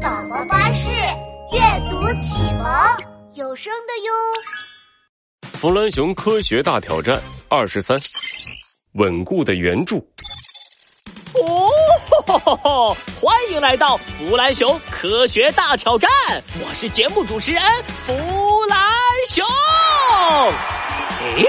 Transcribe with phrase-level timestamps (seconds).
[0.00, 0.88] 宝宝巴士
[1.52, 1.60] 阅
[1.90, 2.64] 读启蒙
[3.34, 4.12] 有声的哟。
[5.52, 8.00] 弗兰熊科学大挑战二十三，
[8.92, 9.98] 稳固的圆柱。
[11.34, 16.10] 哦，欢迎来到弗兰熊科学大挑战，
[16.64, 17.62] 我是节目主持人
[18.06, 18.14] 弗
[18.66, 18.80] 兰
[19.28, 19.44] 熊。
[21.36, 21.44] 诶，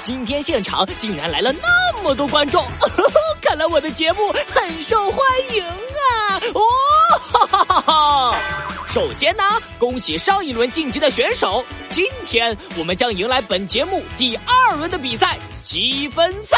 [0.00, 2.64] 今天现场竟然来了那么多观众，
[3.42, 5.20] 看来我的节目很受欢
[5.56, 6.17] 迎啊！
[6.54, 6.60] 哦，
[7.32, 8.38] 哈哈哈哈！
[8.88, 9.42] 首先呢，
[9.78, 16.56] 恭喜上一轮晋级的选手，今天我们将迎来本节目第二轮的比赛积分赛。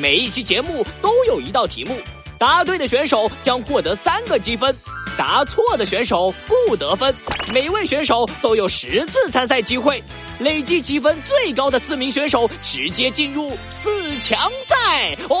[0.00, 1.96] 每一期节目都有一道题目，
[2.38, 4.74] 答对的选手将获得三个积分，
[5.16, 7.14] 答错的选手不得分。
[7.52, 10.02] 每位选手都有十次参赛机会，
[10.38, 13.50] 累计积分最高的四名选手直接进入
[13.82, 15.14] 四强赛。
[15.28, 15.36] 哦，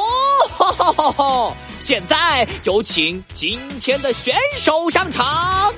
[0.50, 1.24] 哈哈哈哈
[1.84, 5.74] 现在有请今天的选手上场。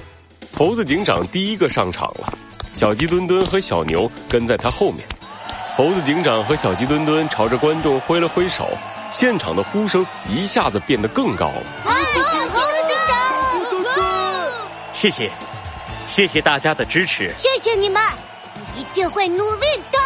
[0.55, 2.31] 猴子警长第一个上场了，
[2.75, 5.03] 小鸡墩墩和小牛跟在他后面。
[5.75, 8.69] 猴子警长和小鸡墩墩朝着观众挥了挥手，
[9.11, 11.63] 现场的呼声一下子变得更高了。
[11.85, 12.23] 猴子
[12.87, 13.97] 警长，
[14.93, 15.31] 谢谢，
[16.07, 17.33] 谢谢大家的支持。
[17.35, 18.03] 谢谢你们，
[18.57, 19.99] 我一定会努力的。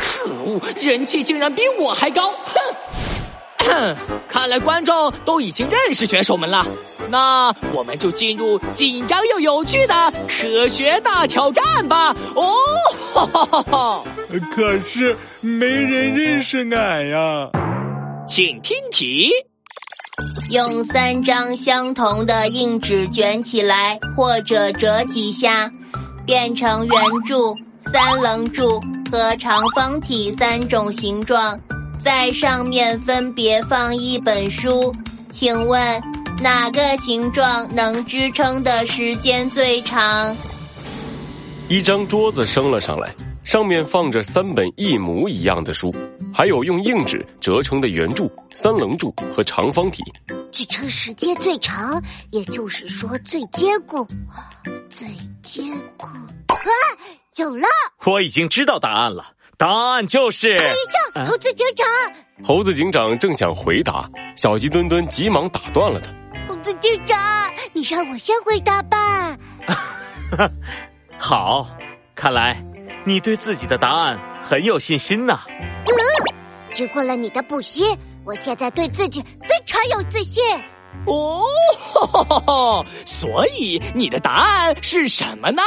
[0.00, 2.32] 可恶，人气竟然比我还高！
[2.44, 2.58] 哼，
[4.28, 6.66] 看来观众都已经认识选手们了。
[7.08, 12.14] 那我们就进入紧张又有趣的科学大挑战吧！
[12.36, 12.46] 哦，
[13.12, 14.04] 哈哈哈哈！
[14.52, 17.50] 可是没人认识俺呀。
[18.28, 19.32] 请听题：
[20.50, 25.68] 用三张相同的硬纸卷起来，或者折几下，
[26.24, 27.52] 变成圆柱、
[27.92, 28.80] 三棱柱
[29.10, 31.58] 和长方体三种形状，
[32.02, 34.94] 在上面分别放一本书。
[35.30, 36.02] 请问？
[36.42, 40.34] 哪个形状能支撑的时间最长？
[41.68, 45.94] 一张桌子升了上来，上面放着三本一模一样的书，
[46.32, 50.02] 还有用硬纸折成的圆柱、三棱柱和长方体。
[50.50, 54.06] 支撑时间最长，也就是说最坚固，
[54.88, 55.06] 最
[55.42, 55.62] 坚
[55.98, 56.06] 固。
[56.06, 56.56] 啊，
[57.36, 57.66] 有了！
[58.06, 60.56] 我已经知道答案了，答案就是。
[60.56, 60.70] 等一
[61.14, 61.86] 下，猴子警长。
[62.42, 66.10] 猴子警长正想回答，小鸡墩墩急忙打断了他。
[66.48, 67.18] 猴子警长，
[67.74, 69.36] 你让我先回答吧。
[71.20, 71.68] 好，
[72.14, 72.56] 看来
[73.04, 75.40] 你对自己的答案很有信心呐。
[75.50, 75.92] 嗯，
[76.72, 77.84] 经过了你的补习，
[78.24, 80.42] 我现在对自己非常有自信。
[81.06, 85.62] 哦， 所以你的答案是什么呢？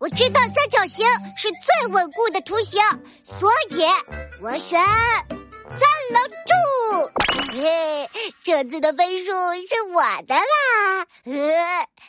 [0.00, 1.06] 我知道三角形
[1.36, 2.80] 是最稳固的图形，
[3.22, 3.84] 所以
[4.42, 4.80] 我选。
[5.68, 5.78] 三
[6.10, 6.54] 棱柱，
[7.60, 8.08] 嘿，
[8.42, 11.04] 这次的分数是我的啦。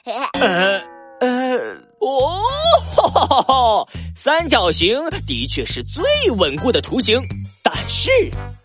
[0.05, 0.81] 呃
[1.19, 3.85] 呃，哦，
[4.15, 4.97] 三角形
[5.27, 6.01] 的确是最
[6.37, 7.21] 稳固的图形，
[7.61, 8.09] 但是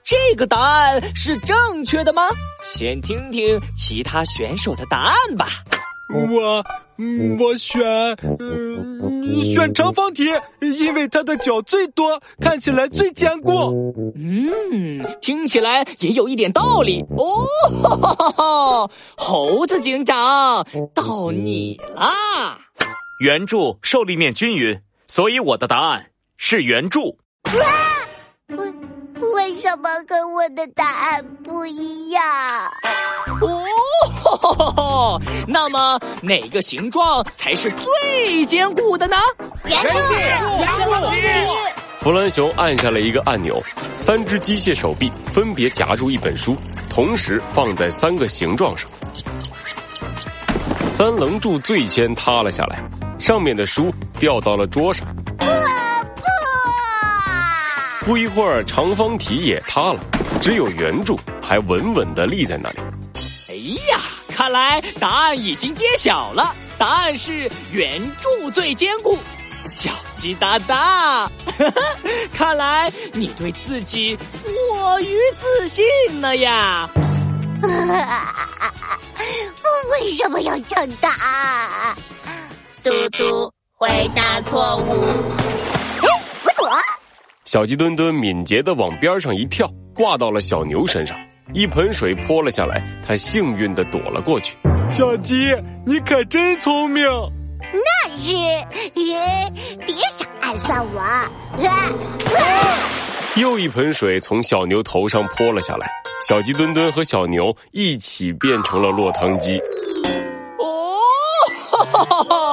[0.04, 2.22] 这个答案是正确的吗？
[2.62, 5.48] 先听听其他选手的答案吧。
[6.30, 6.64] 我。
[7.38, 7.84] 我选，
[8.40, 10.24] 嗯，选长方体，
[10.60, 13.52] 因为它的角最多，看起来最坚固。
[14.14, 17.44] 嗯，听起来也有一点道理哦。
[17.82, 22.58] 哈哈哈猴子警长，到你啦！
[23.22, 27.18] 圆柱受力面均匀，所以我的答案是圆柱。
[28.56, 28.72] 为
[29.32, 32.22] 为什么跟我的答案不一样？
[33.42, 39.16] 哦，那么哪个形状才是最坚固的呢？
[39.64, 40.68] 圆柱，圆
[41.46, 41.52] 柱，
[42.00, 43.60] 弗兰熊按下了一个按钮，
[43.96, 46.56] 三只机械手臂分别夹住一本书，
[46.88, 48.88] 同时放在三个形状上。
[50.90, 52.82] 三棱柱最先塌了下来，
[53.18, 55.06] 上面的书掉到了桌上。
[58.04, 60.00] 不一会儿，长方体也塌了，
[60.40, 62.78] 只有圆柱还稳稳的立在那里。
[64.36, 69.16] 看来答案已经揭晓了，答案是圆柱最坚固。
[69.66, 71.30] 小鸡哒哒，
[72.34, 75.86] 看来你对自己过于自信
[76.20, 76.86] 了呀！
[77.62, 77.66] 我
[79.98, 81.96] 为什么要抢答案？
[82.84, 85.02] 嘟嘟，回答错误。
[86.02, 86.08] 哎，
[86.44, 86.68] 我躲。
[87.46, 91.16] 小鸡墩墩敏捷的往边上一跳，挂到了小牛身上。
[91.52, 94.56] 一盆水泼了下来，他幸运的躲了过去。
[94.90, 95.54] 小鸡，
[95.84, 97.04] 你可真聪明。
[97.72, 98.32] 那是，
[98.94, 101.00] 别想暗算我。
[101.00, 101.30] 啊
[103.36, 105.86] 又一盆水从小牛头上泼了下来，
[106.26, 109.58] 小鸡墩墩和小牛一起变成了落汤鸡。
[110.58, 110.98] 哦，
[111.70, 112.45] 哈哈哈！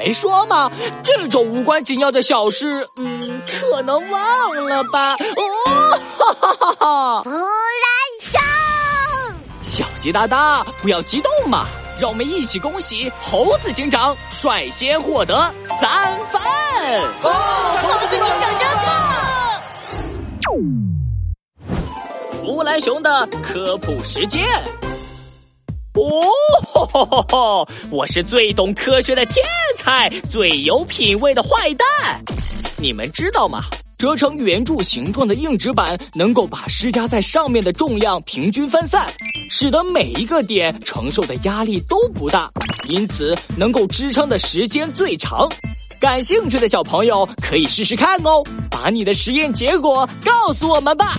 [0.00, 0.72] 没说吗？
[1.02, 5.12] 这种无关紧要的小事，嗯，可能忘了吧。
[5.12, 7.22] 哦，哈哈哈哈！
[7.22, 7.38] 弗兰
[8.18, 8.40] 熊，
[9.60, 11.66] 小鸡大大，不要激动嘛，
[12.00, 15.34] 让我们一起恭喜猴子警长率先获得
[15.78, 16.40] 三分。
[17.22, 17.30] 哦
[17.82, 18.88] 猴子警长真棒！
[22.40, 24.48] 弗兰熊的科普时间。
[25.94, 26.22] 哦，
[26.72, 27.68] 吼吼吼！
[27.90, 29.44] 我是最懂科学的天
[29.76, 32.22] 才，最有品味的坏蛋。
[32.78, 33.64] 你们知道吗？
[33.98, 39.06] 折成圆柱形状的硬纸板能够把施加在上面的重量平均分散，
[39.50, 42.48] 使得每一个点承受的压力都不大，
[42.88, 45.48] 因此能够支撑的时间最长。
[46.00, 51.18] 感兴趣的小朋友可以试试看哦，把你的实验结果告诉我们吧。